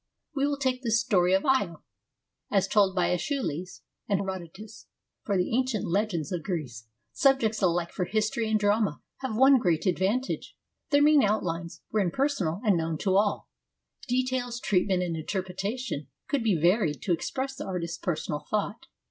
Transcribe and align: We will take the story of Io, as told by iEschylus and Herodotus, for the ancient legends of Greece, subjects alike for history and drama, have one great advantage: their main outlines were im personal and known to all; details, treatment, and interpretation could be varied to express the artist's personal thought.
We 0.35 0.47
will 0.47 0.57
take 0.57 0.81
the 0.81 0.89
story 0.89 1.35
of 1.35 1.45
Io, 1.45 1.83
as 2.49 2.67
told 2.67 2.95
by 2.95 3.09
iEschylus 3.11 3.81
and 4.09 4.19
Herodotus, 4.19 4.87
for 5.23 5.37
the 5.37 5.55
ancient 5.55 5.85
legends 5.85 6.31
of 6.31 6.41
Greece, 6.41 6.87
subjects 7.13 7.61
alike 7.61 7.91
for 7.91 8.05
history 8.05 8.49
and 8.49 8.59
drama, 8.59 9.03
have 9.17 9.37
one 9.37 9.59
great 9.59 9.85
advantage: 9.85 10.57
their 10.89 11.03
main 11.03 11.21
outlines 11.23 11.83
were 11.91 11.99
im 11.99 12.09
personal 12.09 12.61
and 12.65 12.75
known 12.77 12.97
to 12.97 13.15
all; 13.15 13.51
details, 14.07 14.59
treatment, 14.59 15.03
and 15.03 15.15
interpretation 15.15 16.07
could 16.27 16.43
be 16.43 16.55
varied 16.59 17.03
to 17.03 17.13
express 17.13 17.53
the 17.55 17.67
artist's 17.67 17.99
personal 17.99 18.39
thought. 18.49 18.87